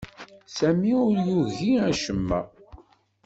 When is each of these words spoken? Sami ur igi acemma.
Sami 0.55 0.91
ur 1.05 1.09
igi 1.35 1.71
acemma. 1.89 2.39